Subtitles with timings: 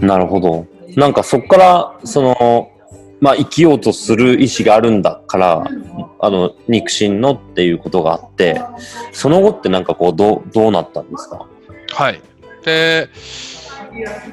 [0.00, 0.66] なるほど。
[0.96, 2.70] なんかそこから、その、
[3.20, 5.64] まあ生きようとする意思があるんだから、
[6.18, 8.60] あの、肉親のっていうことがあって、
[9.12, 11.46] その後ってなんかこう、どう、どうなったんですか？
[11.92, 12.20] はい。
[12.64, 13.08] で、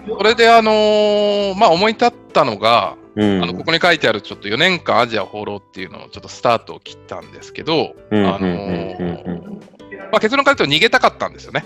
[0.08, 3.44] それであのーまあ思い立ったのが、うん。
[3.44, 9.54] あのここに書いてあるちょっと4年間アジア放浪っていうのをちょっとスタートを切ったんですけど、うんあのー
[10.12, 11.66] まあ、結論から言うと逃げたかったんですよね。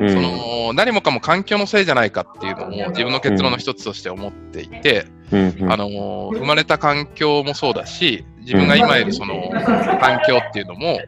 [0.00, 0.10] うん。
[0.10, 5.72] その何もかも環境のせいじゃないかっていうのを自分の結論の一つとして思っていて、うんうん。
[5.72, 9.50] あのー生まれた環境もそうだし、自分が今いるその
[10.00, 11.00] 環境っていうのも、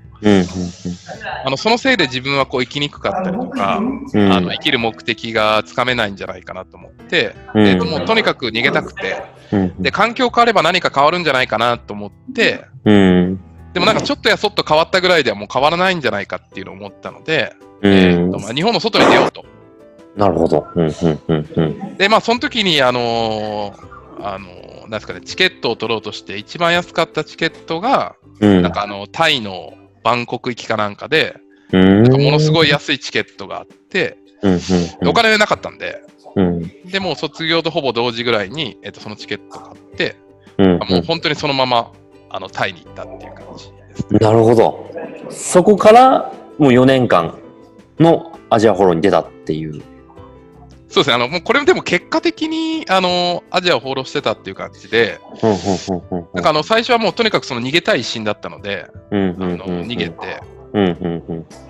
[1.45, 4.33] あのそのせいで自分はこう生きにくかったりとか、うん。
[4.33, 7.65] あの生きる目的がつかめないんじゃないかなと思って、うん。
[7.65, 9.83] でもうとにかく逃げたくて、うん。
[9.83, 13.41] で環境変われば何か変わるんじゃないかなと思って、うん。
[13.73, 19.45] でもなんかちょっとやそっと変わったぐらいではもう変わらないんじゃないかっていうのを思ったので、うんえーとまあ、日本の外に出ようと。
[20.17, 20.67] なるほど。
[20.75, 23.75] うんうんうんうんで、まあその時に、あのー
[24.21, 31.37] あのーなんですかね、チケットを取ろうとして、一番安かったチケットが、うんなんかあの、タイのバンコク行きかなんかで、
[31.73, 36.03] うんなんかものすごい安いチケットがあって、うんうんでお金なかったんで、
[36.35, 40.17] うんでもう卒業とほぼ同時ぐらいに、えっとそのチケット買って、
[40.57, 41.93] うんあもう本当にそのまま
[42.31, 44.19] あのタイに行ったっていう感じですね。
[44.21, 44.91] なるほど。
[45.31, 47.39] そこからもう4年間
[48.01, 49.83] のアジアフォローに出たっていう。
[50.89, 60.43] そうですね、あのもうこれでも結果的にあのアジアを放浪してたっていう感じで、うんうんうんうんなんかあの最初はもうとにかくその逃げたい一心だったので、うんうんあの逃げて、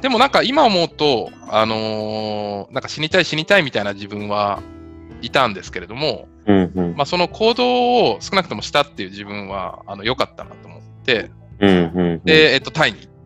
[0.02, 4.62] でもなんか今思うと、あのーなんか死にたい死にたいみたいな自分は
[5.22, 6.94] いたんですけれども、うんうん。
[6.96, 7.64] まあ、その行動
[8.12, 13.17] を少なくともしたっていう自分はあの良かったなと思って、うんうんで、えっと、タイに行って、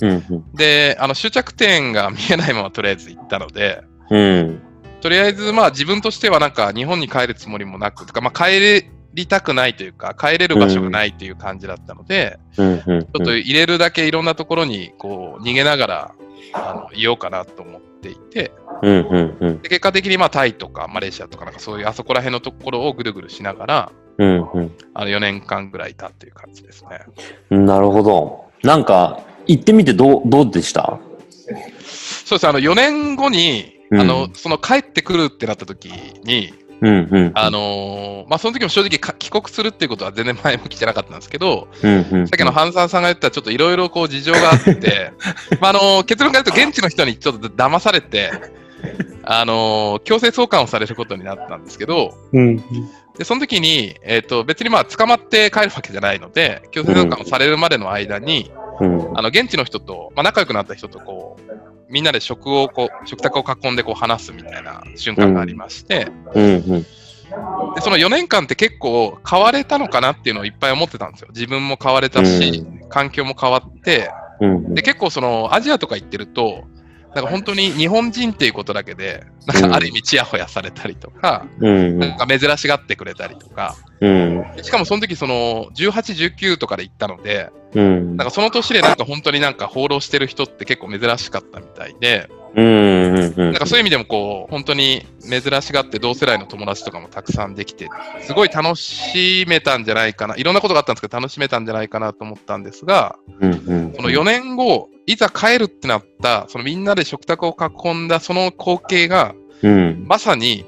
[0.00, 0.52] うんうん。
[0.54, 4.62] で、あの終着点が見えないままとりあえず行ったので、うん。
[5.00, 8.84] とりあえずまあ自分としてはなんか日本に帰るつもりもなく、とかまあ帰
[9.14, 16.14] りたくないというか、帰れる場所がないという感じだったので、うんうんちょっと入れるだけいろんなところにこう逃げながら
[16.52, 19.62] あのいようかなと思っていて、うんうんうん。
[19.62, 24.40] で結果的にまあタイとかマレーシアとかなんかそういうあそこら辺のところをぐるぐるしながら、うん
[24.94, 27.00] あの4年間ぐらいいたっていう感じですね。
[27.50, 28.50] うんなるほど。
[28.62, 30.98] なんか行ってみてどうどうでした？
[32.24, 34.00] そうです、あの4年後に、うん。
[34.00, 35.86] あのその帰ってくるってなった時
[36.24, 42.28] に、うんうんあのーまあ、その時も正直か帰国するっていうことは全然前向きじゃなかったんですけど、うんうん。
[42.28, 45.12] さっきのハンサーさんが言ったちょっといろいろこう事情があって、
[45.60, 48.30] まあ、あのー結論から言うと現地の人にちょっと騙されて、
[49.24, 52.56] あのー強制送還をされることになったんですけど、うん。
[53.18, 58.50] でその時に、えっと別にまあ捕まって帰るわけじゃないので、強制送還をされるまでの間に、
[58.80, 59.18] うん。
[59.18, 66.82] あの現地の人と、まあ、仲良くなった人とこうみんなで食をこう食卓を囲んでこう話すみたいな瞬間がありまして、うんうん。
[66.82, 71.28] でその4年間って結構変われたのかなっていうのをいっぱい思ってたんですよ。
[71.30, 74.10] 自分も変われたし、環境も変わって、
[74.40, 74.74] うん。
[74.74, 76.64] で結構そのアジアとか行ってると、
[77.14, 84.44] なんか本当に日本人っていうことだけで、なんかある意味ちやほやされたりとか、うんなんか珍しがってくれたりとか、うん。
[84.62, 88.16] しかもその時その18、19とかで行ったので、うん。
[88.16, 97.88] なんかその年でなんか本当になんか放浪してる人って結構珍しかったみたいで、なんかそういう意味でもこう、本当に珍しがって同世代の友達とかもたくさんできて、
[98.22, 110.04] すごい楽しめたんじゃないかな、いろんなことがあったんですけど楽しめたんじゃないかなと思ったんですが、その4年後、いざ帰るってなった、そのみんなで食卓を囲んだその光景が、うん。
[110.06, 110.64] まさに、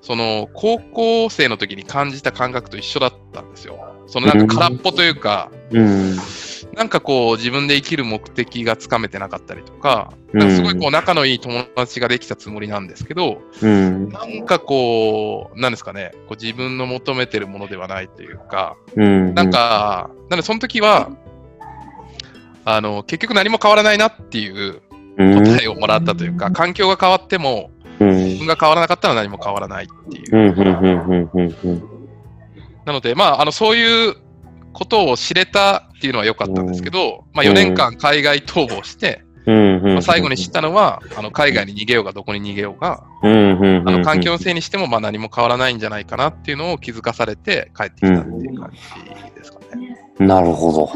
[0.00, 3.78] その高校生の時に感じた感覚と一緒だったんですよ。
[4.06, 6.16] そのなんか空っぽというか、うん。
[6.74, 10.40] なんかこう自分で生きる目的がつかめてなかったりとか、うん。
[10.40, 14.08] なんかすごいこう仲のいい友達ができたつもりなんですけど、うん。
[14.08, 19.34] なんかこう、なんですかね、こう自分の求めてるものではないというか、うん。
[19.34, 21.10] なんか、なんでその時は、
[22.64, 24.82] あの、結局何も変わらないなっていう
[25.16, 25.44] うん。
[25.44, 27.70] 答えをもらったというか、環境が変わっても、
[28.00, 28.16] うん。
[28.24, 30.32] 自分が変わらなかったら何も変わらないっていう。
[32.84, 34.16] なので、まあ、あの、そういう
[34.72, 49.98] ことを知れたっていうのは良かったんですけど、まあ、4年間海外逃亡して、まあ、最後に知ったのは、あの、海外に逃げようがどこに逃げようが、あの、環境のせいにしても、まあ、何も変わらないんじゃないかなっていうのを気づかされて帰ってきたっていう感じですかね。
[50.18, 50.90] なるほど。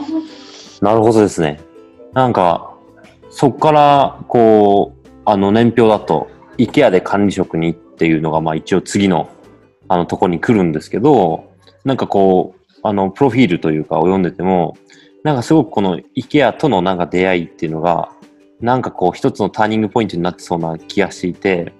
[0.82, 1.60] なるほどですね。
[2.12, 2.74] なんか、
[3.30, 6.28] そっから、こう、あの、年表だと、
[6.58, 9.28] IKEA で管理職にっていうのが、まあ一応次の、
[9.88, 11.50] あの、とこに来るんですけど、
[11.84, 14.76] なんかこう、あの、プロフィールというかを読んでても、
[15.22, 18.10] なんかすごくこの IKEA とのなんか出会いっていうのが、
[18.60, 21.72] なんかこう一つのターニングポイントになってそうな気がしていて、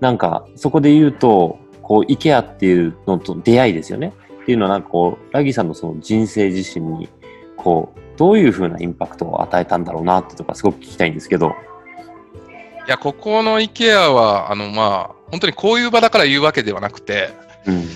[0.00, 4.12] なんかそこで言うと、こう、IKEA っていうのと出会いですよね。
[4.42, 7.08] っていうのは、なんかこう、ラギさんのその人生自身に、
[7.56, 11.54] こう、どういうふうなインパクトを与えたんだろうなってとか、すごく聞きたいんですけど。
[12.86, 17.30] いや、ここの IKEA は、あの、まあ、本当にこういう場だから言うわけではなくて、
[17.66, 17.86] うん。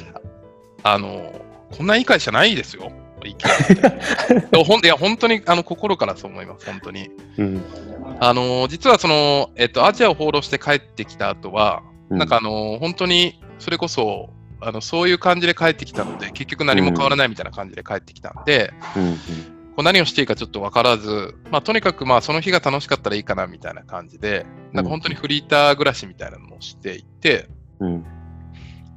[0.83, 1.33] あの、
[1.77, 2.93] こんないい会社ないですよ。
[3.21, 7.11] IKEA ほんいや、本当にあの心からそう思います、本当に。
[7.39, 7.65] うん。
[8.21, 14.31] あの、実はその、えっと、アジアを放浪して帰ってきた後は、うんなんかあの、本当に、それこそ、
[14.61, 19.56] あのそういう感じで帰ってきたので、結局何も変わらないみたいな感じで帰ってきたんで、うん。
[19.77, 28.05] こう何をしていいかちょっと分からず、まあ、とにかくまあその日が楽しかったらいいかなみたいな感じで、なんか本当にフリーター暮らしみたいなのをしていて、うん。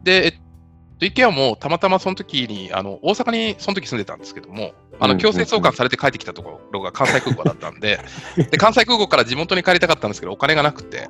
[0.03, 7.99] で、えっと、IKEA もたまたまその時に、あの、大阪にその時住んでたんですけども、あの、うん強制送還されて帰ってきたところが関西空港だったんで、
[8.49, 11.09] で、関西空港から地元に帰りたかったんですけど、お金がなくて、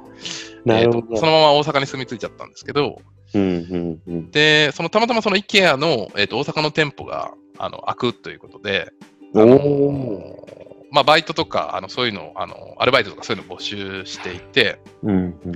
[0.67, 1.27] えっとそど。
[1.27, 3.01] のまま大阪に住み着いちゃったんですけど、
[3.35, 3.41] うん。
[3.41, 4.01] うん。
[4.07, 4.31] うん。
[4.31, 8.91] で、そのたまたまその IKEA の、えっと、大阪の店舗が、あの、開くということで、
[9.33, 10.87] おお。
[10.91, 15.39] まあ、バイトとか、あの、そういうの、あの、アルバイトとかそういうのを募集していて、うん。
[15.45, 15.51] うん。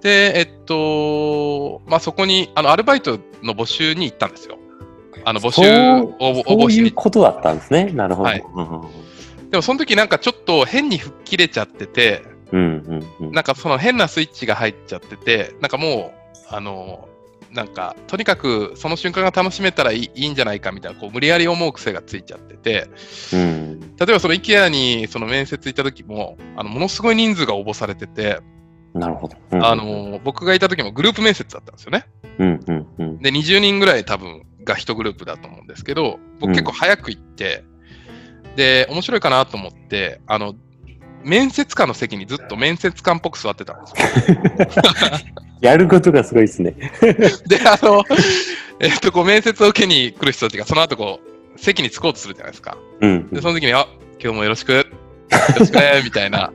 [0.00, 4.58] で、えっと、まあ、そこに、あの、アルバイトの募集に行ったんですよ。
[5.24, 6.92] あの、募集そう応募応そういう。
[6.92, 7.86] ことだったんですね。
[7.92, 8.28] なるほど。
[8.28, 8.44] はい
[9.52, 12.82] でも、その時なんかちょっと変に吹っ切れちゃってて、うん。
[13.20, 13.26] うん。
[13.26, 13.32] うん。
[13.32, 16.14] なんかその変なスイッチが入っちゃってて、なんかも
[16.50, 17.06] う、あの、
[17.52, 22.88] なんか、とにかくその瞬間が楽しめたらいいいいんじゃないかみたいな、こう、無理やり思う癖がついちゃってて、
[23.32, 23.80] うん。
[23.80, 28.40] 例えばその IKEA にその面接行った時も、あの、ものすごい人数が応募されてて、
[28.94, 29.36] なるほど。
[29.52, 32.06] うんあ、の、僕がいた時もグループ面接だったんですよね。
[32.38, 32.60] うん。
[32.66, 32.86] うん。
[32.98, 33.18] うん。
[33.18, 37.64] で、20人ぐらい多分が1グループだと思うんですけど、僕うん結構早く行って、
[38.56, 40.54] で、面白いかなと思って、あの、
[41.24, 45.32] 面接官の席にずっと面接官っぽく座ってたんですよ。
[45.62, 46.74] やることがすごいですね。
[47.46, 48.04] で、あの、
[48.80, 52.76] えっと、こう面接を受けに来る人たちがその後こう、席に着こうとするじゃないですか。
[53.00, 53.28] うん。
[53.30, 53.86] で、その時に、あ、
[54.20, 54.84] 今日もよろしく、よ
[55.58, 56.52] ろしくね、 みたいな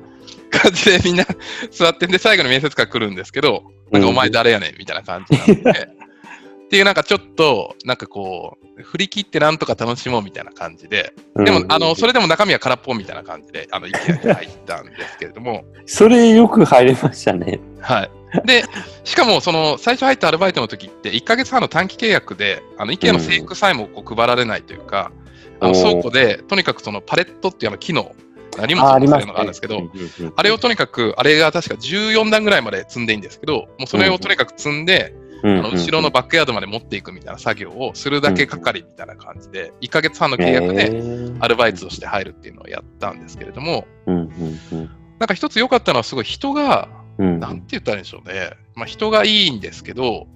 [0.52, 1.26] 感じでみんな
[1.72, 5.88] 座ってんで、最後に面接官来るんですけど、なんかお前誰やねんみたいな感じになって、
[6.68, 17.62] っていうなんかちょっと、なんかこう、振り切ってなんとか楽しもうみたいな感じで、でも、あの、それでも中身は空っぽみたいな感じで、あの、意見に入ったんですけれども、それよく入れましたね。
[17.80, 18.12] はい。
[18.46, 18.64] で、
[19.04, 25.12] しかも、その、最初入ったアルバイトの時って、1ヶ月半の短期契約で、あの、IKEA の制服さえもこう配られないというか、
[25.60, 25.92] あの、おー。
[25.92, 28.14] 倉庫で、とにかくそのパレットっていうあの木の、
[28.60, 35.14] 荷物あ、を載せるありますのがあるんですけど、うんうんうんあれをとにかく、あれが確か14段ぐらいまで積んでいいんですけど、もうそれをとにかく積んで、
[35.44, 44.90] あの後ろのバックヤードまで持っていくみたいな作業をするだけ係みたいな感じで、1ヶ月半の契約ででアルバイトとして入るっていうのをやったんですけれども、うんうんうん。
[45.20, 48.52] なんか一つ良かったのはすごい人が、うんなんて言ったらいいんでしょうね。
[48.76, 50.28] まあ人がいいんですけど、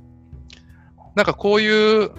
[1.15, 2.11] なんかこういう、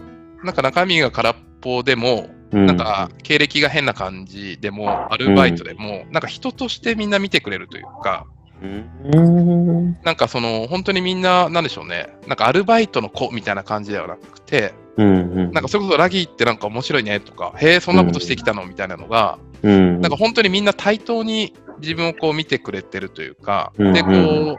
[0.44, 2.66] なんか中身が空っぽでも、うん。
[2.66, 8.26] なんか経歴が変な感じでも、アルバイトでも、なんか人としてみんな見てくれるというか、
[8.62, 9.96] うん。
[10.02, 20.00] なんかその本当にみんな、なんでしょうね、なんかアルバイトの子みたいな感じではなくて、なんかそれこそラギーってなんか面白いねとか、へえ、そんなことしてきたのみたいなのが、うん。
[20.02, 24.56] なんか本当にみんな対等に自分をこう見てくれてるというか、うんで、こう、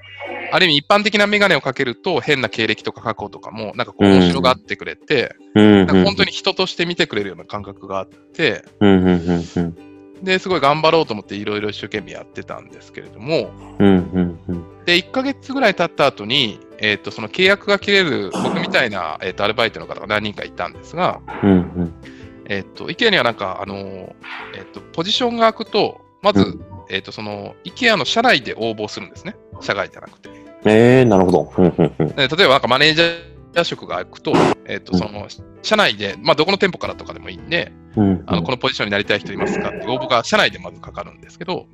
[0.51, 5.75] ある意味一般的なメガネをかけると変な経歴とか過去とかも、なんかこう面白がってくれて、うん。
[5.77, 8.89] なんか本当に人として見てくれるような感覚があって、うん。
[8.89, 9.05] うん。
[9.05, 9.43] うん。
[9.55, 10.23] うん。
[10.23, 13.87] で、すごい頑張ろうと思っていろいろ一生懸命やってたんですけれども、うん。
[13.87, 14.39] うん。
[14.47, 14.85] うん。
[14.85, 21.49] で、1ヶ月ぐらい経った後に、えっ、と、その契約が切れる僕みたいな、えー、とアルバイトの方が何人かいたんですが、うん。
[21.49, 21.93] うん。
[22.45, 24.13] えっ、と、IKEA にはなんか、あのー
[24.55, 29.35] えっ、と、ポジションが空くと、まず、うえっ、と、その、IKEA の社内で応募するんですね。
[29.61, 30.29] 社外じゃなくて。
[30.65, 31.53] ええなるほど。
[31.57, 34.33] 例えば、なんかマネージャー職が空くと、
[34.65, 35.27] えっ、と、うんその、
[35.61, 41.67] 社内で、まあ、どこの店舗からとかでもいいんで、うんあの、このポジションになりたい人いますかって応募が社内でまずかかるんですけど、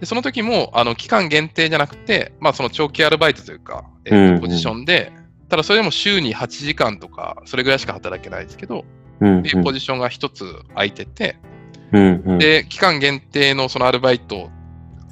[0.00, 5.12] でその時も、あの、期間限定じゃなくて、まあ、その長期アルバイトというか、えーとポジションで、
[5.48, 8.84] ただそれでも週に8時間とか、それぐらいしか働けないですけど、
[9.20, 11.36] うんっていうポジションが一つ空いてて、
[11.92, 12.38] うんうん。
[12.38, 14.50] で、期間限定のそのアルバイト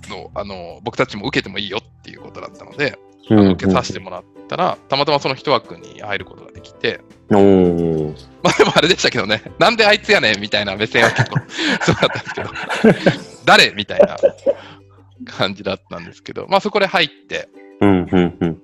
[0.09, 2.99] の、あの、僕たちも受けてもいいよっていうことだったので、
[3.31, 7.01] あの受けさせてもらったら、たまたまその一枠に入ることができて、
[7.31, 12.51] まあでもあれでしたけどね、なんであいつやねんみたいな目線は結構すごかったんですけど、
[13.47, 14.17] 誰みたいな
[15.27, 17.49] 感じだったんですけど、まあそこで入って、
[17.81, 18.61] うんうんうん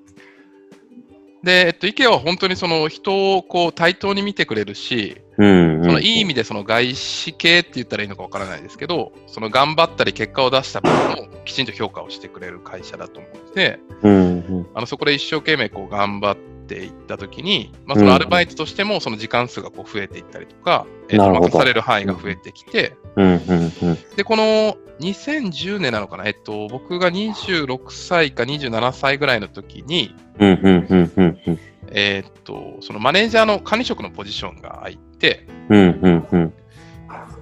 [1.42, 5.85] で、えっと、IKEA は本当にその人をこう対等に見てくれるし、うんうん。
[5.85, 14.16] そのいい意味でその外資系って言ったらいいのかわからないですけど、その頑張ったり結果を出した分をきちんと評価をしてくれる会社だと思って、うんう
[14.61, 14.66] ん。
[14.75, 16.37] あのそこで一生懸命こう頑張っ
[16.70, 23.98] ていったときに、まあ、そのアルバイトとしてもその時間数がこう増えていったりとか、えーと任される範囲が増えてきて、うん、うん、うん。
[24.16, 31.58] で、この2010年なのかな、えっと、僕が26歳か27歳ぐらいの時に、うん、うん、うん、うん、うん。
[31.88, 36.52] えーっと、そのマネージャーの管理職のポジションが空いて、うん、うん、うん。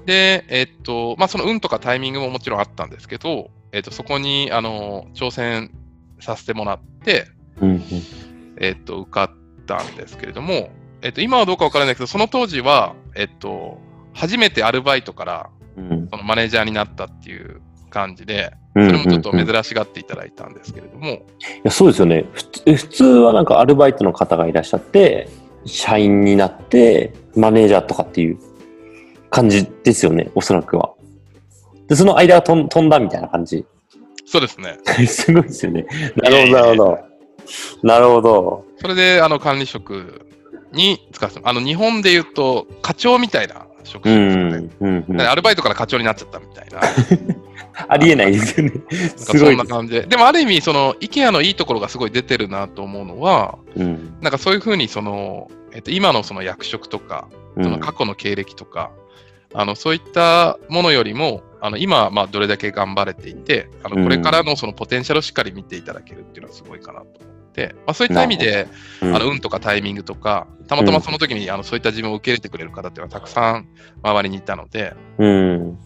[0.06, 5.70] で、えーっと、まあ、その運とかタイミングももちろんあったんですけど、えーっと、そこに、あの、挑戦
[6.20, 7.26] させてもらって、
[7.60, 7.82] うん、うん。
[8.60, 10.70] えーっと、受かったんですけれども、
[11.02, 13.78] えーっと、今はどうかわからないけど、その当時は、えーっと、
[14.14, 17.60] 初めてアルバイトからうんそのマネージャーになったっていう
[17.90, 21.20] 感じで、そそれもちょっと珍しがっていただいたんですけれども、い
[21.62, 22.24] や、そうですよね。
[22.64, 25.28] 普通はなんかアルバイトの方がいらっしゃって、
[25.64, 28.38] 社員になって、マネージャーとかっていう
[29.30, 30.92] 感じですよね、おそらくは。
[31.88, 33.64] で、その間が飛ん飛んだみたいな感じ。
[34.26, 34.78] そうですね。
[35.06, 35.86] すごいですよね。
[36.16, 36.98] なるほど、なるほど。
[37.82, 38.64] なるほど。
[38.78, 40.26] それで、あの、管理職
[40.72, 44.56] に使わせて、あの、日本で言うと、課長みたいな職う種ですよね。
[44.58, 44.70] ん。
[44.80, 46.80] うんうん、アルバイトから課長になっちゃったみたいな。
[47.88, 48.72] ありえないですよね。
[49.16, 49.54] すそごいです。
[49.54, 50.02] んな感じで。
[50.02, 54.16] でもある意味、その、IKEA のいいところがすごい出てるなと思うのは、うん。
[54.20, 58.90] なんかそういうふうに、その、えっと、今のその役職とか、その過去の経歴とか、
[59.54, 68.68] あの、そういったものよりも、あの、今、まあ、どれだけ頑張れていて、あの、これからのそのポテンシャルをしっかり見ていただけるっていうのはすごいかなと思って、まあ、そういった意味で、
[69.02, 73.68] うん、あの、運とかタイミングとか、たまたまその時に、あの、そういった自分を受け入れてくれる方っていうのはたくさん
[74.02, 75.78] 周りにいたので、うん。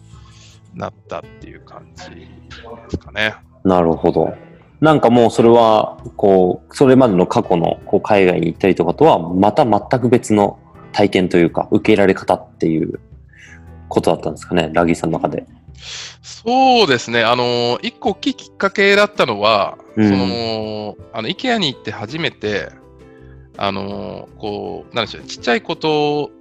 [0.75, 2.27] なったっていう感じで
[2.89, 3.35] すかね。
[3.63, 4.33] なるほど。
[4.81, 10.59] なんかもうそれは、こう、それまでの過去のこう海外に行ったりとかとは、また全く別の
[10.91, 12.99] 体験というか、受け入れられ方っていう
[13.87, 15.45] ことだったんですかね、ラギーさんの中で。
[16.21, 17.23] そうですね。
[17.23, 22.69] あの、一個大きいきっかけだったのは、うんその、あの、IKEA に行って初めて、
[23.57, 26.31] あの、こう、なんでしょう、ちっちゃいこと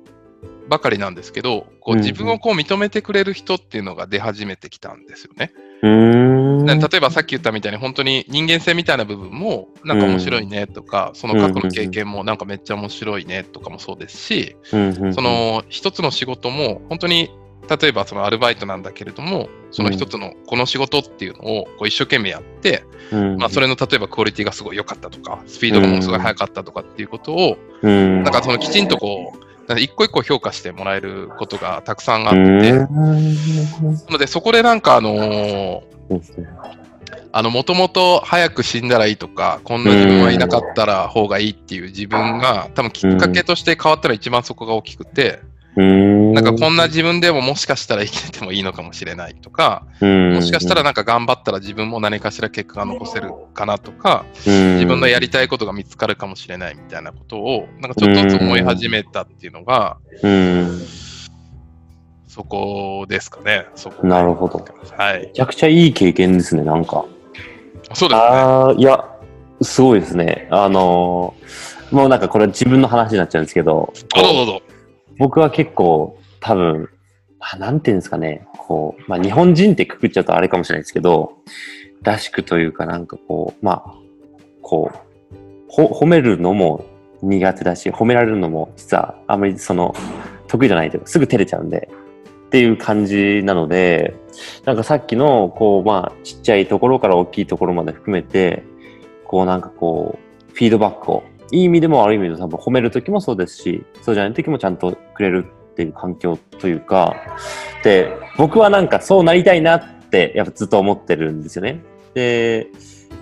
[0.69, 5.53] ばかりなんですけど、こううん自分をこう認めてくれる人っていうのが出始めてきたんですよね。
[5.83, 6.67] うーん。
[6.67, 17.31] で例えばさっき言ったみたいに本当に人間性みたいな部分もなんか面白いねとか、その過去の経験もなんかめっちゃ面白いねとかもそうですし、そ、の一つの仕事も本当に
[17.69, 23.37] 例えばそのアルバイトなんだけれども、その一つのこの仕事っていうのをこう一生懸命やって、うん。
[23.37, 29.35] まあそれの例えばクオリティがすごい良かったとか、スピードがものすごい速かったとかっていうことを、うん、なんかそのきちんとこ
[29.69, 32.79] う、一個一個評価してもらえることがたくさんあうって、ん。
[32.79, 32.87] な
[34.11, 35.83] のでそこでなんかあのー
[37.35, 60.83] あの、もともと早く死んだらいいとか、こんな自分はいなかったら方がいいっていう自分が、多分きっかけとして変わったのは一番そこが大きくて、うんなんかこんな自分でももしかしたら生きててもいいのかもしれないとか、もしかしたらなんか頑張ったら自分も何かしら結果が残せるかなとか、自自分のやりたいことが見つかるかもしれないみたいなことを、なんかちょっとずつ思い始めたっていうのが、うん。
[62.29, 63.67] そこですかね。
[63.75, 64.65] そこなるほど。
[64.97, 65.27] はいめ。
[65.33, 67.05] ちゃくちゃいい経験ですね、なんか。
[67.95, 68.21] そうですね。
[68.21, 69.05] ああ、いや、
[69.63, 70.49] すごいですね。
[70.51, 74.63] あのーもうなんかこれは自分の話になっちゃうんですけど、あ、どうぞどうぞ。
[75.19, 76.89] 僕は結構多分、
[77.41, 81.33] あなんていうんですかね、こう、まあ日本人ってくくっちゃうとあれかもしれないですけど、
[82.03, 83.95] らしくというかなんかこう、まあ、
[84.61, 84.99] こう、
[85.69, 86.85] ほ褒めるのも
[87.23, 89.95] 苦手だし、褒められるのも実はあまりその
[90.49, 91.89] 得意じゃないというか、すぐ照れちゃうんで、
[92.47, 94.15] っていう感じなので、
[94.67, 98.63] なんかさっきの、こう、まあ、ちっちゃいところから大きいところまで含めて、
[99.25, 107.15] こうなんかこう、フィードバックを、いい意味でも悪い意味でも多分褒めるときもそうですし、そうじゃないときもちゃんとくれるっていう環境というか、
[107.85, 111.83] で、僕はなんかそうなりたいなって、やっぱずっと思ってるんですよね。
[112.15, 112.69] で、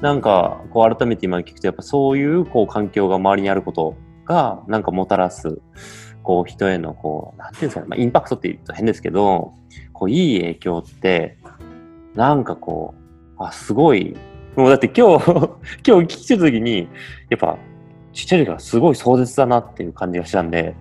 [0.00, 5.60] なんか、こう改めて今聞くと、やっぱそういうこう環境が周りにあることが、なんかもたらす、
[6.22, 9.54] こう人へのこう、なんていうんですかね、まあ、インパクトって言うと変ですけど、
[9.92, 11.36] こういい影響って、
[12.14, 12.94] なんかこ
[13.38, 14.16] う、あ、すごい、
[14.56, 15.26] もうだって今日、
[15.86, 16.88] 今日聞きてた時に、
[17.28, 17.58] やっぱ
[18.12, 20.74] ちっちゃい時からすごい壮絶だなっていう感じがしたんで、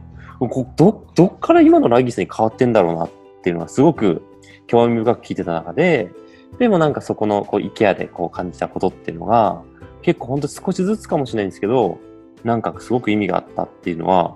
[0.75, 3.09] ど、どっから今のラギスに変わってんだろうなっ
[3.43, 4.21] ていうのはすごく
[4.67, 6.11] 興味深く聞いてた中で、
[6.57, 9.61] でもなんかそこのこう IKEA でこう感じたことっていうのが、
[10.01, 11.99] 結構ほんと少しずつかもしれないんですけど、
[12.43, 14.35] なんかすごく意味があったっていうのは、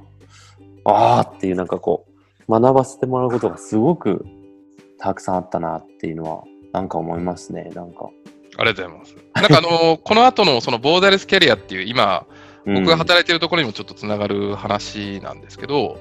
[0.85, 2.05] あーっていうなんかこ
[2.47, 4.25] う、学ばせてもらうことがすごく
[4.99, 8.09] たくさんあったなっていうのは、なんか思いますね、なんか。
[8.57, 9.15] ありがとうございます。
[9.35, 12.25] なんかあのー この後のそのボーダレスキャリアっていう今、
[12.65, 15.99] 僕が働いてるところにもちょっとつながる話なんですけど、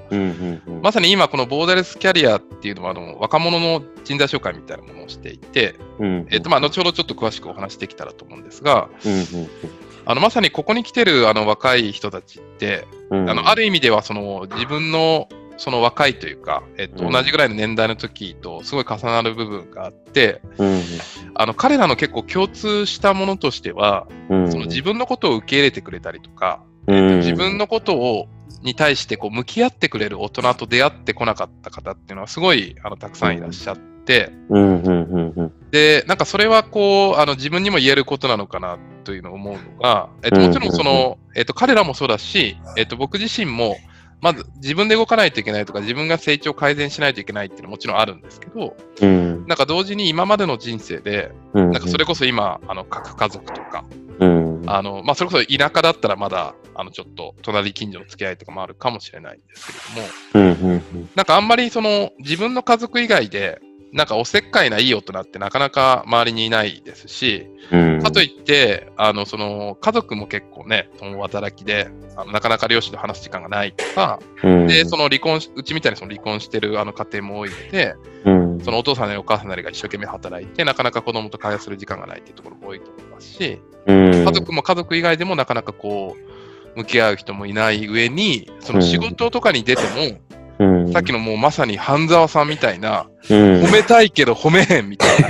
[0.81, 8.89] まさに今このボーダレスキャリアっていうのはあの若者の人材紹介みたいなものをしていて、うんえっとまあ後ほどちょっと詳しくお話できたらと思うんですが、
[10.05, 13.29] あのまさにここに来てるあの若い人たちって、うん。
[13.29, 15.27] あのある意味ではその自分の
[15.63, 17.13] その若いというか、えっと、うん。
[17.13, 20.81] 同じぐらいの年代の時とすごい重なる部分があって、うん。
[21.35, 24.51] あの彼らの結構共通したものとしては、うん。
[24.51, 27.19] その自分のことを受け入れてくれたりとか、うん。
[27.19, 28.27] 自分のことを
[28.61, 34.33] に対してこう向き合ってくれる大人と出会ってこなかった方っていうのはすごいあのたくさんいらっしゃって。
[35.71, 36.17] で、なん。
[36.17, 40.47] かそれはこう、あの自分にも言えることなのかなというのを思うのが、えっと、うん。
[40.47, 40.71] もちろん。
[40.73, 43.77] その、えっと、彼らもそうだし、えっと、僕自身も、
[44.23, 49.45] まず自分で動かないといけないとか、自分が成長改善しないといけないっていうのはもちろんあるんですけど、うん。
[49.47, 51.71] なんか同時に今までの人生で、うん。
[51.71, 53.83] なんかそれこそ今、あの、核家族とか、
[54.19, 54.63] うん。
[54.65, 60.81] あの、まあ、それこそ田舎だったらまだ、あの、ちょっと隣近所の付き合いとかもあるかもしれないんですけれども、
[61.15, 63.59] なんかあんまりその自分の家族以外で、
[63.93, 68.01] なんかおせっかいないい大人ってなかなか周りにいないですし、うん。
[68.01, 77.95] かといって、あの、その、家族も結構ね、共働きで、あのなかなか両親と話す時間がないとか、うん、で、その離婚し、うちみたいにその離婚してるあの家庭も多いので、
[78.25, 86.15] うん、そのお父さんなりお母さんなりが一生懸命働いて、なかなか子供と会話する時間がないっていうところも多いと思いますし、うん、家族も家族以外でもなかなかこ
[86.75, 90.19] う、向き合う人もいない上に、その仕事とかに出ても、
[90.63, 95.27] うん、さっきのもうまさに半沢さんみたいな、うん、褒めたいけど褒めへんみたいな。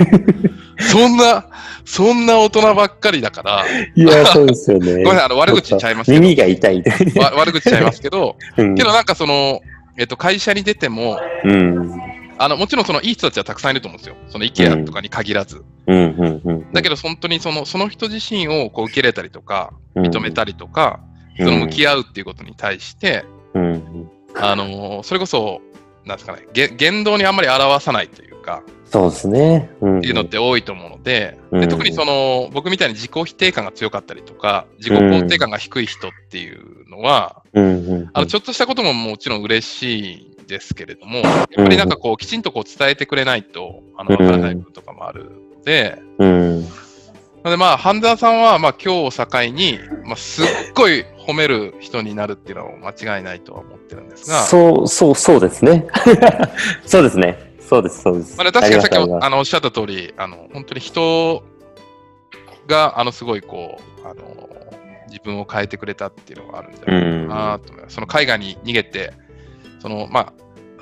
[0.78, 1.46] そんな、
[1.84, 3.64] そんな大人ばっかりだから、
[3.94, 4.92] いや、そうですよね。
[4.92, 6.82] ごめんなさい、あの悪口ちゃいますけど、耳が痛い。
[7.16, 8.74] わ悪口ちゃいますけど、うん。
[8.74, 9.60] けどなんかその、
[9.96, 12.00] えっと、会社に出ても、うん、
[12.38, 14.16] あの、もちろんそのいい人たちはたくさんいると思うんですよ。
[14.28, 15.62] その IKEA とかに限らず。
[16.72, 21.00] だけど本当にその、その人自身をこう受け入れたりとか、認めたりとか、
[21.38, 23.24] うん、その向き合うっていうことに対して、
[23.54, 24.03] うん、
[24.36, 25.60] あのーそれこそ、
[26.04, 28.62] なんですかね、げ言動にあんまり表さないというか、
[28.94, 29.70] そうですね。
[29.80, 31.60] うん、っていうのって多いと思うので、うん。
[31.60, 37.42] で特にその、僕みたいに自己否定感が強かったりとか、自己肯定感が低い人っていうのは、
[38.12, 45.24] あの、ちょっとしたことももちろん嬉しいんですけれども、やっぱりなんかこう、きちんとこう伝えてくれないと、あの、わからない部分とかもある
[45.56, 45.98] ので、
[47.44, 55.86] のでまあ、半沢さんは、まあ、今日を境に、まあ、すっごい褒める人になるっていうのは間違いないとは思ってるんですが、そう、そう、そうですね。
[56.86, 57.54] そうですね。
[57.60, 58.36] そうです、そうです。
[58.36, 61.42] まあね、確かにさっきあのおっしゃった通り、あの本当に人
[62.66, 64.48] があのすごいこうあの
[65.08, 67.94] 自分を変えてくれたっていうのがあるんじゃないかなと思います。
[67.94, 69.12] その海外に逃げて、
[69.80, 70.32] そのまあ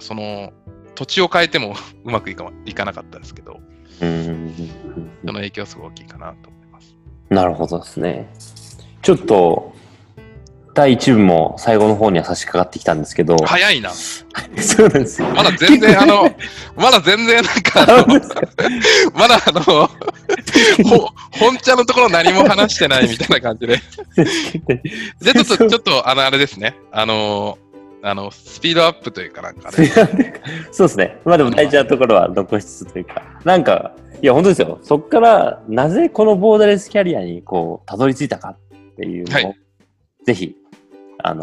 [0.01, 0.53] その
[0.95, 4.05] 土地を変えてもうまくいかいかなかったですけど、うん、そ
[5.27, 6.97] の影響はすごい大きいかなと思います。
[7.31, 8.29] なるほどですね。
[9.03, 9.73] ちょっと、
[10.75, 13.91] 第一部も最後の方には差し掛かってきたんですけど、早いな。
[14.57, 15.29] そうなんですよ。
[15.29, 16.35] まだ全然あの、
[16.77, 18.21] まだ全然なんかあの、
[19.13, 19.91] まだあの、ほ
[21.33, 23.81] 本茶のところ何も話してないみたいな感じで。
[25.21, 26.75] じゃあちょっと、ちょっと、あの、あれですね。
[26.91, 27.59] あの、
[28.03, 29.87] あの、スピードアップというかなんかね。
[30.73, 31.21] そうですね。
[31.25, 34.79] まあでも大事なところは残しつつというか、なんか、いや本当ですよ。
[34.83, 39.59] そっからなぜこのボーダレスキャリアにこう、たどり着いたかっていうのを、はい
[40.25, 40.57] ぜひ、
[41.19, 41.43] あの、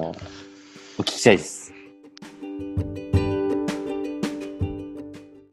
[0.98, 1.74] お聞きしたいです。